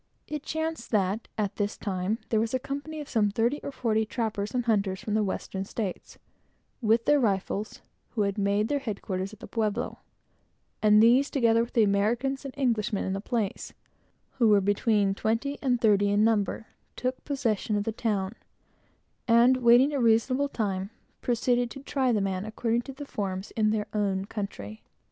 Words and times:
It 0.27 0.41
chanced 0.41 0.89
that, 0.89 1.27
at 1.37 1.57
this 1.57 1.77
time, 1.77 2.17
there 2.29 2.39
was 2.39 2.55
a 2.55 2.59
company 2.59 2.99
of 3.01 3.73
forty 3.75 4.03
trappers 4.03 4.51
and 4.55 4.65
hunters 4.65 4.99
from 5.01 5.13
Kentucky, 5.13 6.01
with 6.81 7.05
their 7.05 7.19
rifles, 7.19 7.81
who 8.15 8.23
had 8.23 8.35
made 8.35 8.67
their 8.67 8.79
head 8.79 9.03
quarters 9.03 9.31
at 9.31 9.41
the 9.41 9.47
Pueblo; 9.47 9.99
and 10.81 11.03
these, 11.03 11.29
together 11.29 11.63
with 11.63 11.73
the 11.73 11.83
Americans 11.83 12.43
and 12.45 12.57
Englishmen 12.57 13.03
in 13.03 13.13
the 13.13 13.21
place, 13.21 13.73
who 14.39 14.47
were 14.47 14.59
between 14.59 15.13
twenty 15.13 15.59
and 15.61 15.79
thirty 15.79 16.09
in 16.09 16.23
number, 16.23 16.65
took 16.95 17.23
possession 17.23 17.75
of 17.75 17.83
the 17.83 17.91
town, 17.91 18.33
and 19.27 19.57
waiting 19.57 19.93
a 19.93 19.99
reasonable 20.01 20.49
time, 20.49 20.89
proceeded 21.21 21.69
to 21.69 21.79
try 21.83 22.11
the 22.11 22.21
man 22.21 22.43
according 22.43 22.81
to 22.81 22.91
the 22.91 23.05
forms 23.05 23.51
in 23.51 23.69
their 23.69 23.85
own 23.93 24.25
country. 24.25 24.81